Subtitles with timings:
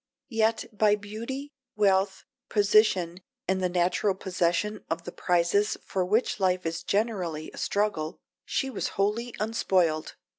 [0.31, 6.65] Yet by beauty, wealth, position, and the natural possession of the prizes for which life
[6.65, 10.15] is generally a struggle, she was wholly unspoiled.